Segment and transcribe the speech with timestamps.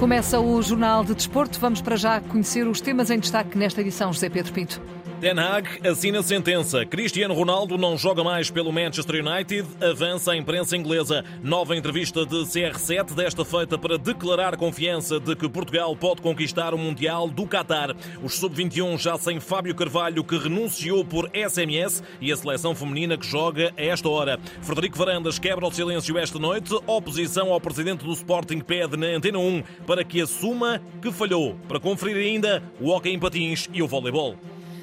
[0.00, 1.60] Começa o Jornal de Desporto.
[1.60, 4.80] Vamos para já conhecer os temas em destaque nesta edição, José Pedro Pinto.
[5.20, 6.86] Den Haag assina sentença.
[6.86, 9.68] Cristiano Ronaldo não joga mais pelo Manchester United.
[9.78, 11.22] Avança a imprensa inglesa.
[11.42, 16.78] Nova entrevista de CR7, desta feita para declarar confiança de que Portugal pode conquistar o
[16.78, 17.94] Mundial do Qatar.
[18.22, 23.26] Os sub-21 já sem Fábio Carvalho, que renunciou por SMS, e a seleção feminina que
[23.26, 24.40] joga a esta hora.
[24.62, 26.74] Frederico Varandas quebra o silêncio esta noite.
[26.86, 31.56] Oposição ao presidente do Sporting pede na Antena 1 para que assuma que falhou.
[31.68, 34.38] Para conferir ainda o hockey em patins e o voleibol.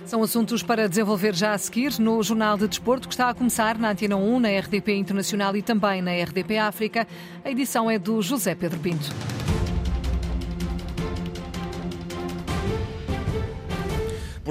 [0.07, 3.77] São assuntos para desenvolver já a seguir no Jornal de Desporto, que está a começar
[3.77, 7.05] na Antena 1, na RDP Internacional e também na RDP África.
[7.43, 9.13] A edição é do José Pedro Pinto.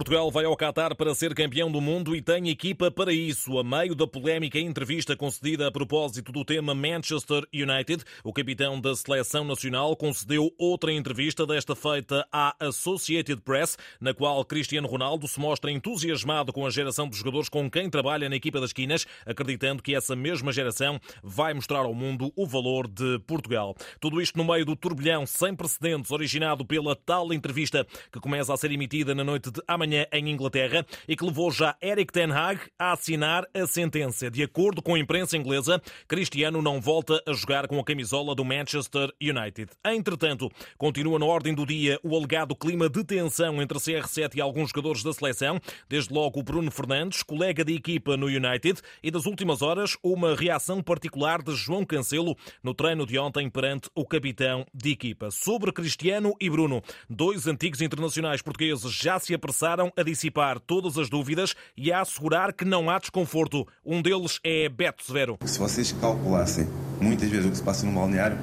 [0.06, 3.58] Portugal vai ao Qatar para ser campeão do mundo e tem equipa para isso.
[3.58, 8.94] A meio da polémica entrevista concedida a propósito do tema Manchester United, o capitão da
[8.94, 15.40] seleção nacional concedeu outra entrevista, desta feita à Associated Press, na qual Cristiano Ronaldo se
[15.40, 19.82] mostra entusiasmado com a geração de jogadores com quem trabalha na equipa das quinas, acreditando
[19.82, 23.74] que essa mesma geração vai mostrar ao mundo o valor de Portugal.
[23.98, 28.56] Tudo isto no meio do turbilhão sem precedentes originado pela tal entrevista que começa a
[28.56, 32.60] ser emitida na noite de amanhã em Inglaterra e que levou já Eric Ten Hag
[32.78, 34.30] a assinar a sentença.
[34.30, 38.44] De acordo com a imprensa inglesa, Cristiano não volta a jogar com a camisola do
[38.44, 39.70] Manchester United.
[39.84, 44.70] Entretanto, continua na ordem do dia o alegado clima de tensão entre CR7 e alguns
[44.70, 49.26] jogadores da seleção, desde logo o Bruno Fernandes, colega de equipa no United, e das
[49.26, 54.66] últimas horas uma reação particular de João Cancelo no treino de ontem perante o capitão
[54.74, 55.30] de equipa.
[55.30, 61.08] Sobre Cristiano e Bruno, dois antigos internacionais portugueses já se apressaram a dissipar todas as
[61.08, 63.66] dúvidas e a assegurar que não há desconforto.
[63.84, 65.38] Um deles é Beto Severo.
[65.44, 66.68] Se vocês calculassem
[67.00, 68.38] muitas vezes o que se passa no balneário,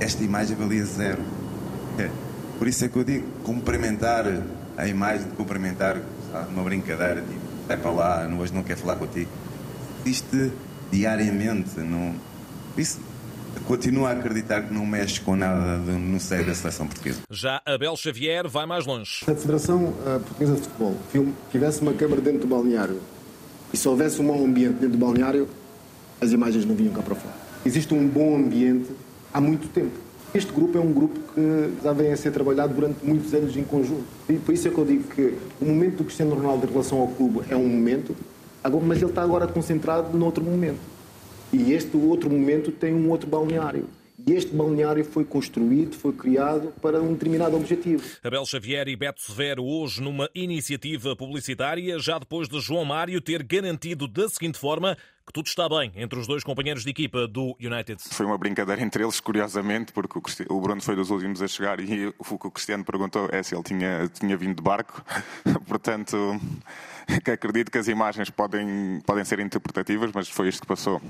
[0.00, 1.22] esta imagem valia zero.
[1.98, 2.10] É.
[2.58, 4.24] Por isso é que eu digo, cumprimentar
[4.76, 6.00] a imagem de cumprimentar
[6.48, 9.30] uma brincadeira, tipo, vai para lá, hoje não quer falar contigo.
[10.04, 10.52] Isto
[10.90, 12.14] diariamente, não.
[12.76, 13.00] Isso
[13.60, 17.20] continua a acreditar que não mexe com nada no seio da seleção portuguesa.
[17.30, 19.24] Já Abel Xavier vai mais longe.
[19.24, 20.96] Se a Federação eh, Portuguesa de Futebol
[21.50, 23.00] tivesse uma câmara dentro do balneário
[23.72, 25.48] e se houvesse um mau ambiente dentro do balneário,
[26.20, 27.34] as imagens não vinham cá para fora.
[27.64, 28.90] Existe um bom ambiente
[29.32, 30.04] há muito tempo.
[30.34, 33.62] Este grupo é um grupo que já vem a ser trabalhado durante muitos anos em
[33.62, 34.04] conjunto.
[34.28, 37.00] E por isso é que eu digo que o momento do Cristiano Ronaldo em relação
[37.00, 38.16] ao clube é um momento,
[38.82, 40.93] mas ele está agora concentrado noutro momento.
[41.54, 43.88] E este outro momento tem um outro balneário.
[44.26, 48.02] E este balneário foi construído, foi criado para um determinado objetivo.
[48.24, 53.44] Abel Xavier e Beto Severo hoje numa iniciativa publicitária, já depois de João Mário ter
[53.44, 57.56] garantido da seguinte forma que tudo está bem entre os dois companheiros de equipa do
[57.60, 58.02] United.
[58.02, 62.08] Foi uma brincadeira entre eles, curiosamente, porque o Bruno foi dos últimos a chegar e
[62.18, 65.04] o que o Cristiano perguntou é se ele tinha, tinha vindo de barco.
[65.68, 66.40] Portanto,
[67.32, 71.00] acredito que as imagens podem, podem ser interpretativas, mas foi isto que passou.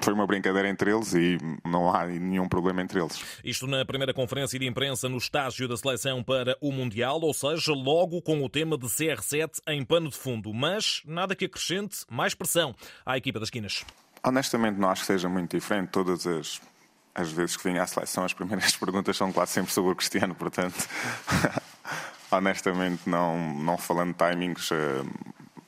[0.00, 3.22] Foi uma brincadeira entre eles e não há nenhum problema entre eles.
[3.44, 7.72] Isto na primeira conferência de imprensa no estágio da seleção para o Mundial, ou seja,
[7.72, 10.52] logo com o tema de CR7 em pano de fundo.
[10.52, 12.74] Mas nada que acrescente mais pressão
[13.06, 13.84] à equipa das quinas.
[14.22, 15.90] Honestamente, não acho que seja muito diferente.
[15.90, 16.60] Todas as,
[17.14, 20.34] as vezes que vim à seleção, as primeiras perguntas são quase sempre sobre o Cristiano,
[20.34, 20.88] portanto.
[22.36, 25.02] Honestamente, não, não falando de timings, eh,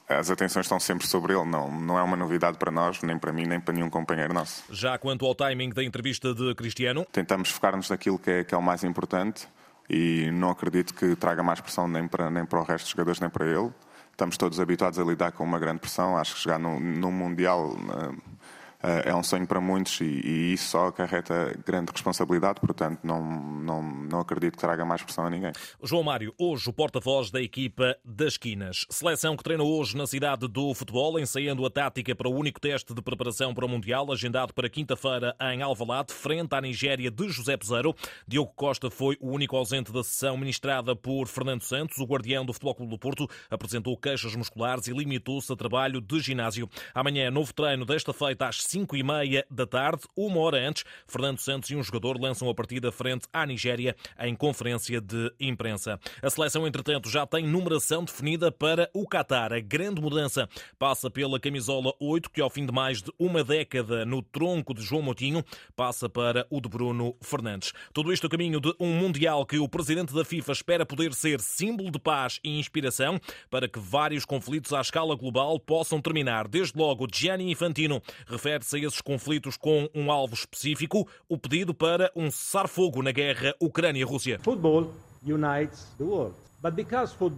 [0.08, 1.44] as atenções estão sempre sobre ele.
[1.44, 4.62] Não, não é uma novidade para nós, nem para mim, nem para nenhum companheiro nosso.
[4.70, 7.06] Já quanto ao timing da entrevista de Cristiano?
[7.10, 9.48] Tentamos focar-nos naquilo que é, que é o mais importante
[9.88, 13.20] e não acredito que traga mais pressão nem para, nem para o resto dos jogadores,
[13.20, 13.70] nem para ele.
[14.10, 16.16] Estamos todos habituados a lidar com uma grande pressão.
[16.16, 17.70] Acho que chegar no Mundial.
[17.70, 18.36] Uh,
[18.82, 23.82] é um sonho para muitos e, e, isso só acarreta grande responsabilidade, portanto não, não,
[23.82, 25.52] não acredito que traga mais pressão a ninguém.
[25.82, 28.86] João Mário, hoje o porta-voz da equipa das Quinas.
[28.90, 32.94] Seleção que treina hoje na cidade do futebol, ensaiando a tática para o único teste
[32.94, 37.56] de preparação para o Mundial, agendado para quinta-feira em Alvalade, frente à Nigéria de José
[37.56, 37.94] Pesaro.
[38.26, 41.98] Diogo Costa foi o único ausente da sessão ministrada por Fernando Santos.
[41.98, 46.20] O guardião do Futebol Clube do Porto apresentou queixas musculares e limitou-se a trabalho de
[46.20, 46.68] ginásio.
[46.94, 50.84] Amanhã, novo treino desta feita às 5 5 e meia da tarde, uma hora antes,
[51.08, 55.98] Fernando Santos e um jogador lançam a partida frente à Nigéria em conferência de imprensa.
[56.22, 59.52] A seleção, entretanto, já tem numeração definida para o Qatar.
[59.52, 60.48] A grande mudança
[60.78, 64.82] passa pela camisola 8, que ao fim de mais de uma década no tronco de
[64.82, 67.72] João Moutinho, passa para o de Bruno Fernandes.
[67.92, 71.40] Tudo isto a caminho de um Mundial que o presidente da FIFA espera poder ser
[71.40, 73.18] símbolo de paz e inspiração
[73.50, 76.46] para que vários conflitos à escala global possam terminar.
[76.46, 81.74] Desde logo, Gianni Infantino refere refere-se a esses conflitos com um alvo específico, o pedido
[81.74, 84.38] para um cessar-fogo na guerra Ucrânia-Rússia.
[84.42, 84.92] Football
[85.24, 86.34] unites the world.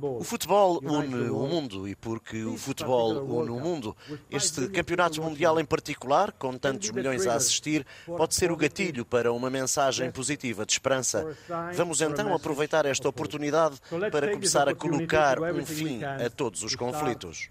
[0.01, 3.95] O futebol une o mundo e porque o futebol une o mundo,
[4.31, 9.31] este campeonato mundial em particular, com tantos milhões a assistir, pode ser o gatilho para
[9.33, 11.37] uma mensagem positiva de esperança.
[11.75, 13.79] Vamos então aproveitar esta oportunidade
[14.11, 17.51] para começar a colocar um fim a todos os conflitos.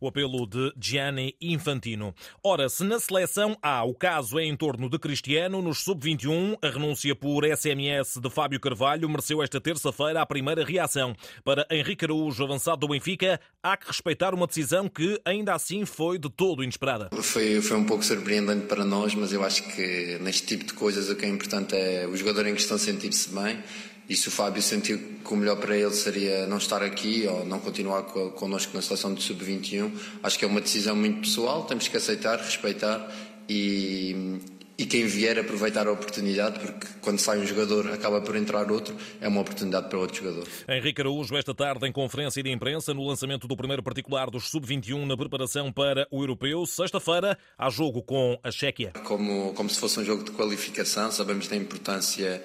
[0.00, 2.14] O apelo de Gianni Infantino.
[2.42, 6.68] Ora, se na seleção há o caso é em torno de Cristiano, nos sub-21, a
[6.68, 11.14] renúncia por SMS de Fábio Carvalho mereceu esta terça-feira a primeira reação.
[11.44, 16.18] Para Henrique Araújo, avançado do Benfica, há que respeitar uma decisão que, ainda assim, foi
[16.18, 17.10] de todo inesperada.
[17.22, 21.10] Foi, foi um pouco surpreendente para nós, mas eu acho que neste tipo de coisas
[21.10, 23.62] o que é importante é o jogador em questão sentir-se bem
[24.10, 27.46] e se o Fábio sentiu que o melhor para ele seria não estar aqui ou
[27.46, 29.88] não continuar connosco na seleção de sub-21,
[30.20, 33.08] acho que é uma decisão muito pessoal, temos que aceitar, respeitar
[33.48, 34.40] e,
[34.76, 38.96] e quem vier aproveitar a oportunidade, porque quando sai um jogador acaba por entrar outro,
[39.20, 40.48] é uma oportunidade para outro jogador.
[40.68, 45.06] Henrique Araújo, esta tarde em conferência de imprensa no lançamento do primeiro particular dos sub-21
[45.06, 46.66] na preparação para o Europeu.
[46.66, 48.90] Sexta-feira há jogo com a Chequia.
[49.04, 52.42] Como, como se fosse um jogo de qualificação, sabemos da importância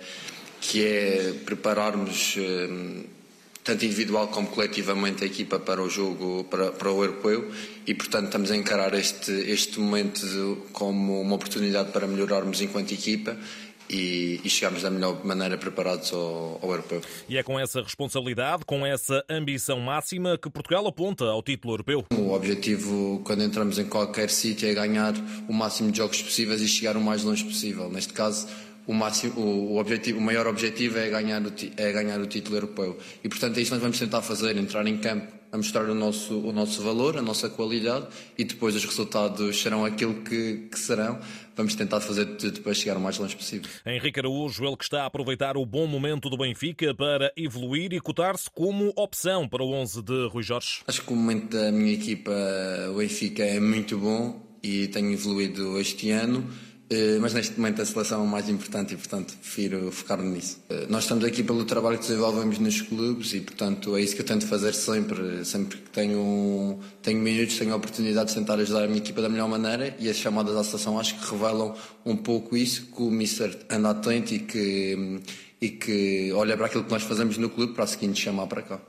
[0.68, 3.04] que é prepararmos eh,
[3.64, 7.52] tanto individual como coletivamente a equipa para o jogo, para, para o europeu
[7.86, 13.38] e portanto estamos a encarar este, este momento como uma oportunidade para melhorarmos enquanto equipa
[13.90, 17.02] e, e, chegarmos da melhor maneira preparados ao, ao, europeu.
[17.30, 22.04] E é com essa responsabilidade, com essa ambição máxima que Portugal aponta ao título europeu.
[22.12, 25.14] O objetivo, quando entramos em qualquer sítio, é ganhar
[25.48, 27.90] o máximo de jogos possíveis e chegar o mais longe possível.
[27.90, 28.48] Neste caso,
[28.88, 32.98] o, máximo, o, objetivo, o maior objetivo é ganhar o, é ganhar o título europeu.
[33.24, 35.96] E, portanto, é isso que nós vamos tentar fazer, entrar em campo a mostrar o
[35.96, 40.78] nosso, o nosso valor, a nossa qualidade e depois os resultados serão aquilo que, que
[40.78, 41.18] serão.
[41.56, 43.70] Vamos tentar fazer tudo para chegar o mais longe possível.
[43.86, 48.02] Henrique Araújo, ele que está a aproveitar o bom momento do Benfica para evoluir e
[48.02, 50.82] cotar-se como opção para o 11 de Rui Jorge.
[50.86, 52.32] Acho que o momento da minha equipa,
[52.92, 56.46] o Benfica, é muito bom e tenho evoluído este ano.
[56.88, 60.60] Eh, mas neste momento a seleção é o mais importante e, portanto, prefiro focar-me nisso.
[60.70, 64.22] Eh, nós estamos aqui pelo trabalho que desenvolvemos nos clubes e, portanto, é isso que
[64.22, 65.44] eu tento fazer sempre.
[65.44, 69.50] Sempre que tenho, tenho minutos, tenho oportunidade de tentar ajudar a minha equipa da melhor
[69.50, 71.74] maneira e as chamadas à seleção acho que revelam
[72.06, 75.22] um pouco isso, que o Mister anda atento e que,
[75.60, 78.62] e que olha para aquilo que nós fazemos no clube para a seguinte chamar para
[78.62, 78.80] cá.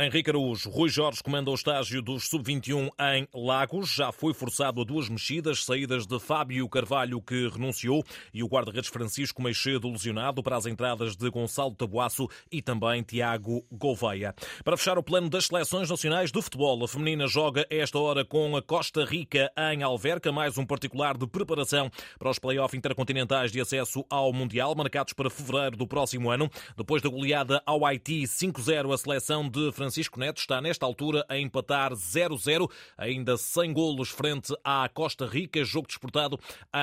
[0.00, 3.92] Henrique Araújo, Rui Jorge comanda o estágio dos Sub-21 em Lagos.
[3.92, 8.90] Já foi forçado a duas mexidas, saídas de Fábio Carvalho, que renunciou, e o guarda-redes
[8.90, 14.36] Francisco Meixedo, lesionado, para as entradas de Gonçalo Tabuaço e também Tiago Gouveia.
[14.62, 18.56] Para fechar o plano das seleções nacionais de futebol, a feminina joga esta hora com
[18.56, 21.90] a Costa Rica em Alverca, mais um particular de preparação
[22.20, 26.48] para os play-off intercontinentais de acesso ao Mundial, marcados para fevereiro do próximo ano.
[26.76, 31.24] Depois da goleada ao Haiti 5-0, a seleção de Francisco Francisco Neto está nesta altura
[31.30, 36.38] a empatar 0-0, ainda sem golos frente à Costa Rica, jogo disputado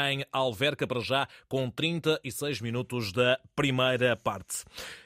[0.09, 4.63] em Alverca para já com 36 minutos da primeira parte.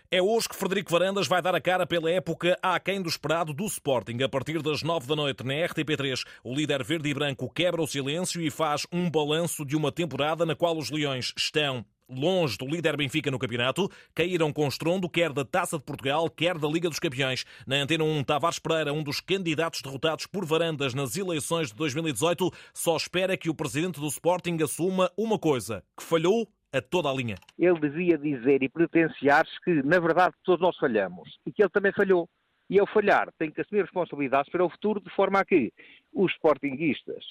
[0.09, 3.65] É hoje que Frederico Varandas vai dar a cara pela época aquém do esperado do
[3.65, 4.23] Sporting.
[4.23, 7.87] A partir das nove da noite na RTP3, o líder verde e branco quebra o
[7.87, 12.65] silêncio e faz um balanço de uma temporada na qual os Leões estão longe do
[12.65, 16.89] líder Benfica no campeonato, caíram com estrondo quer da Taça de Portugal, quer da Liga
[16.89, 17.45] dos Campeões.
[17.67, 22.51] Na Antena 1, Tavares Pereira, um dos candidatos derrotados por Varandas nas eleições de 2018,
[22.73, 27.13] só espera que o presidente do Sporting assuma uma coisa, que falhou a toda a
[27.13, 27.35] linha.
[27.57, 31.91] Ele devia dizer e potenciar-se que, na verdade, todos nós falhamos e que ele também
[31.91, 32.27] falhou.
[32.69, 35.73] E ao falhar, tem que assumir responsabilidades para o futuro, de forma a que
[36.13, 37.25] os sportinguistas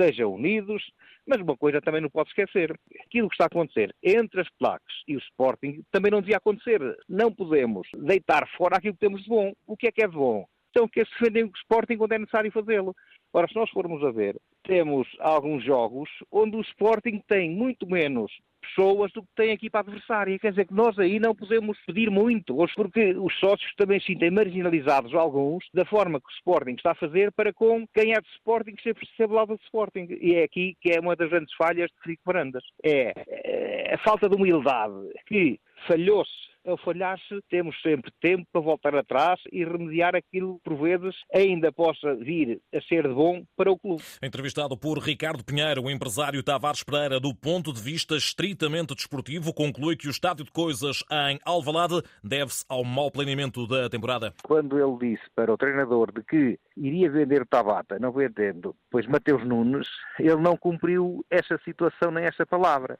[0.00, 0.82] estejam unidos,
[1.26, 4.92] mas uma coisa também não pode esquecer: aquilo que está a acontecer entre as placas
[5.06, 6.80] e o Sporting também não devia acontecer.
[7.08, 9.52] Não podemos deitar fora aquilo que temos de bom.
[9.66, 10.46] O que é que é de bom?
[10.70, 12.94] Então que se defendem o Sporting quando é necessário fazê-lo.
[13.32, 18.32] Ora, se nós formos a ver, temos alguns jogos onde o Sporting tem muito menos
[18.74, 20.38] pessoas do que tem a equipa adversária.
[20.38, 24.30] Quer dizer que nós aí não podemos pedir muito, porque os sócios também se sentem
[24.30, 28.28] marginalizados, alguns, da forma que o Sporting está a fazer para com quem é de
[28.36, 30.08] Sporting ser do lado do Sporting.
[30.20, 32.64] E é aqui que é uma das grandes falhas de Filipe Varandas.
[32.84, 34.94] É, é a falta de humildade
[35.26, 40.76] que falhou-se ao falhar-se, temos sempre tempo para voltar atrás e remediar aquilo que, por
[40.78, 44.02] vezes, ainda possa vir a ser de bom para o clube.
[44.22, 49.96] Entrevistado por Ricardo Pinheiro, o empresário Tavares Pereira, do ponto de vista estritamente desportivo, conclui
[49.96, 54.34] que o estádio de coisas em Alvalade deve-se ao mau planeamento da temporada.
[54.42, 59.44] Quando ele disse para o treinador de que iria vender Tabata, não vendendo, pois Mateus
[59.46, 59.88] Nunes,
[60.18, 62.98] ele não cumpriu essa situação nem essa palavra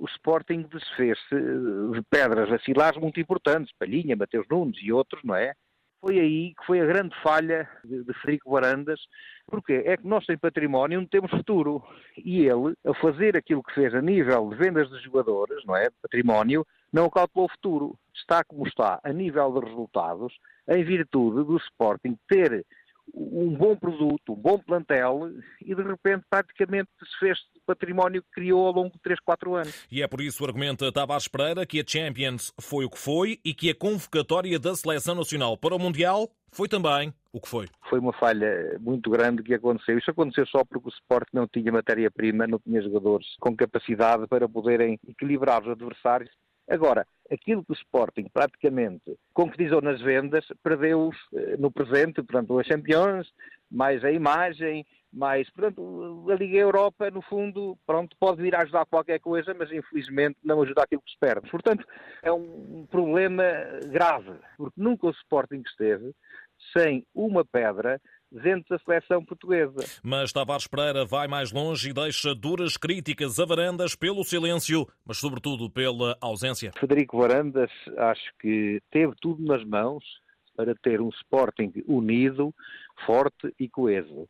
[0.00, 5.52] o Sporting desfez-se de pedras afilares muito importantes, Palhinha, Mateus Nunes e outros, não é?
[6.00, 8.98] Foi aí que foi a grande falha de, de Frederico Varandas,
[9.46, 11.84] porque é que nós sem património não temos futuro.
[12.16, 15.90] E ele, a fazer aquilo que fez a nível de vendas de jogadores, não é?
[16.00, 17.98] Património, não calculou o futuro.
[18.14, 20.32] Está como está, a nível de resultados,
[20.68, 22.64] em virtude do Sporting ter
[23.14, 28.30] um bom produto, um bom plantel e de repente praticamente se fez o património que
[28.30, 29.86] criou ao longo de 3, 4 anos.
[29.90, 33.54] E é por isso, argumenta Tavares Pereira, que a Champions foi o que foi e
[33.54, 37.66] que a convocatória da Seleção Nacional para o Mundial foi também o que foi.
[37.88, 39.98] Foi uma falha muito grande que aconteceu.
[39.98, 44.48] Isso aconteceu só porque o Sport não tinha matéria-prima, não tinha jogadores com capacidade para
[44.48, 46.30] poderem equilibrar os adversários.
[46.68, 52.66] Agora, aquilo que o Sporting praticamente concretizou nas vendas, perdeu-os eh, no presente, portanto, as
[52.66, 53.32] Champions,
[53.70, 58.86] mais a imagem, mais, portanto, a Liga Europa, no fundo, pronto, pode vir a ajudar
[58.86, 61.50] qualquer coisa, mas infelizmente não ajuda aquilo que se perde.
[61.50, 61.84] Portanto,
[62.22, 63.44] é um problema
[63.86, 66.14] grave, porque nunca o Sporting esteve
[66.72, 69.84] sem uma pedra dentro da seleção portuguesa.
[70.02, 75.18] Mas Tavares Pereira vai mais longe e deixa duras críticas a Varandas pelo silêncio, mas
[75.18, 76.72] sobretudo pela ausência.
[76.78, 80.04] Federico Varandas acho que teve tudo nas mãos
[80.56, 82.54] para ter um Sporting unido,
[83.06, 84.28] forte e coeso.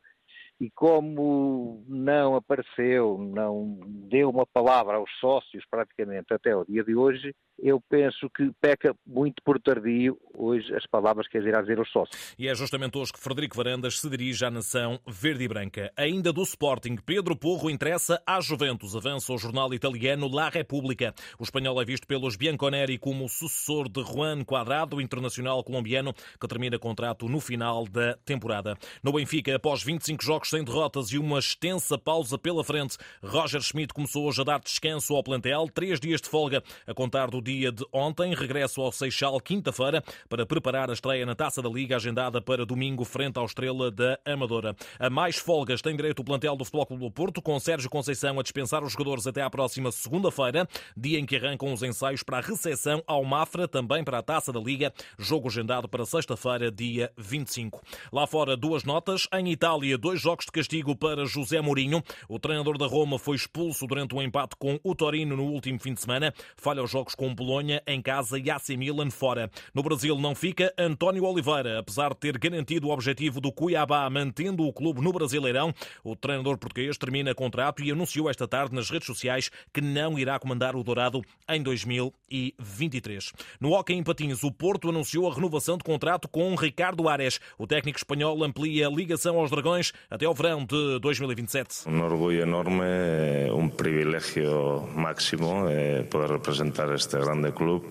[0.61, 6.95] E como não apareceu, não deu uma palavra aos sócios praticamente até o dia de
[6.95, 11.91] hoje, eu penso que peca muito por tardio hoje as palavras que irá dizer aos
[11.91, 12.35] sócios.
[12.37, 15.91] E é justamente hoje que Frederico Varandas se dirige à nação verde e branca.
[15.97, 18.95] Ainda do Sporting, Pedro Porro interessa à Juventus.
[18.95, 21.13] Avança o jornal italiano La Repubblica.
[21.39, 26.77] O espanhol é visto pelos Bianconeri como sucessor de Juan Quadrado, internacional colombiano, que termina
[26.77, 28.75] contrato no final da temporada.
[29.03, 33.93] No Benfica, após 25 jogos sem derrotas e uma extensa pausa pela frente, Roger Schmidt
[33.93, 37.71] começou hoje a dar descanso ao plantel, três dias de folga a contar do dia
[37.71, 38.35] de ontem.
[38.35, 43.05] Regresso ao Seixal quinta-feira para preparar a estreia na Taça da Liga, agendada para domingo
[43.05, 44.75] frente ao Estrela da Amadora.
[44.99, 48.37] A mais folgas tem direito o plantel do Futebol Clube do Porto, com Sérgio Conceição
[48.37, 50.67] a dispensar os jogadores até à próxima segunda-feira,
[50.97, 54.51] dia em que arrancam os ensaios para a recepção ao Mafra, também para a Taça
[54.51, 57.81] da Liga, jogo agendado para sexta-feira, dia 25.
[58.11, 59.29] Lá fora, duas notas.
[59.33, 62.03] Em Itália, dois jogos de castigo para José Mourinho.
[62.27, 65.79] O treinador da Roma foi expulso durante o um empate com o Torino no último
[65.79, 66.33] fim de semana.
[66.55, 69.49] Falha os jogos com Bolonha em casa e AC Milan fora.
[69.73, 74.65] No Brasil não fica António Oliveira, apesar de ter garantido o objetivo do Cuiabá mantendo
[74.65, 75.73] o clube no Brasileirão.
[76.03, 80.39] O treinador português termina contrato e anunciou esta tarde nas redes sociais que não irá
[80.39, 83.31] comandar o Dourado em 2023.
[83.59, 87.39] No Hockey em Patins, o Porto anunciou a renovação de contrato com Ricardo Ares.
[87.57, 91.89] O técnico espanhol amplia a ligação aos Dragões até ao verão de 2027.
[91.89, 97.83] Um orgulho enorme, um privilégio máximo eh, poder representar este grande club,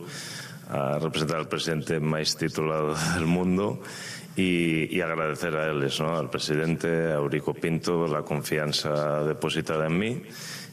[0.71, 3.83] a representar al presidente más titulado del mundo
[4.35, 6.17] y, y agradecer a ellos, ¿no?
[6.17, 10.23] al presidente, a Eurico Pinto, la confianza depositada en mí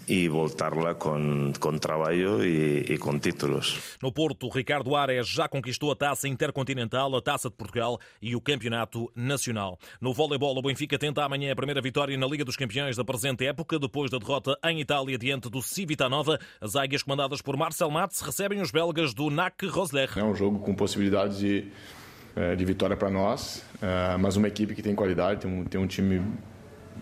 [0.07, 3.97] e voltarla com, com trabalho e, e, com títulos.
[4.01, 8.41] No Porto, Ricardo Ares já conquistou a taça intercontinental, a taça de Portugal e o
[8.41, 9.77] campeonato nacional.
[9.99, 13.45] No voleibol, o Benfica tenta amanhã a primeira vitória na Liga dos Campeões da presente
[13.45, 16.39] época, depois da derrota em Itália diante do Civitanova.
[16.61, 20.09] As águias comandadas por Marcel Matos recebem os belgas do NAC Rosler.
[20.15, 21.65] É um jogo com possibilidades de,
[22.35, 25.81] eh, de vitória para nós, eh, mas uma equipe que tem qualidade, tem um, tem
[25.81, 26.21] um time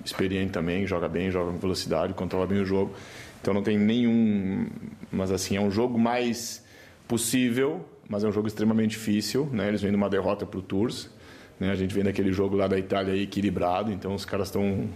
[0.06, 2.94] experiente também, joga bem, joga com velocidade, controla bem o jogo.
[3.42, 4.68] Então não tem nenhum.
[5.12, 6.64] Mas assim, é um jogo mais
[7.08, 9.50] possível, mas é um jogo extremamente difícil.
[9.52, 9.68] Né?
[9.68, 11.10] Eles vêm de uma derrota para o Tours.
[11.60, 11.72] Né?
[11.72, 14.88] A gente vem daquele jogo lá da Itália aí, equilibrado, então os caras estão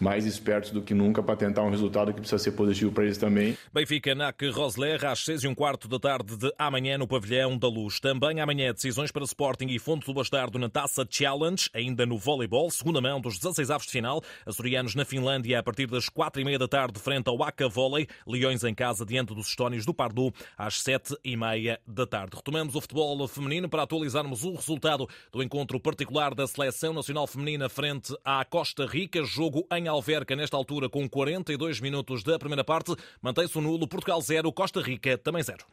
[0.00, 3.18] mais espertos do que nunca para tentar um resultado que precisa ser positivo para eles
[3.18, 3.56] também.
[3.72, 7.68] Benfica NAC Rosler às 6 e um quarto da tarde de amanhã no Pavilhão da
[7.68, 8.00] Luz.
[8.00, 12.70] Também amanhã decisões para Sporting e Fonte do Bastardo na Taça Challenge, ainda no voleibol,
[12.70, 14.22] segunda mão dos 16 avos de final.
[14.46, 18.06] Açorianos na Finlândia a partir das 4 e meia da tarde frente ao Aka Volley.
[18.26, 22.36] Leões em casa diante dos Estónios do Pardu às 7 e meia da tarde.
[22.36, 27.68] Retomamos o futebol feminino para atualizarmos o resultado do encontro particular da Seleção Nacional Feminina
[27.68, 29.22] frente à Costa Rica.
[29.24, 32.94] Jogo em Alverca, nesta altura, com 42 minutos da primeira parte.
[33.20, 33.86] Mantém-se o nulo.
[33.86, 35.64] Portugal 0, Costa Rica também 0.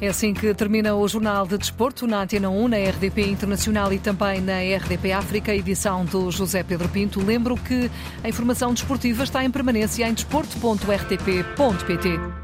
[0.00, 3.98] É assim que termina o Jornal de Desporto na Antena 1, na RDP Internacional e
[3.98, 7.20] também na RDP África, edição do José Pedro Pinto.
[7.20, 7.90] Lembro que
[8.22, 12.28] a informação desportiva está em permanência em desporto.rtp.pt.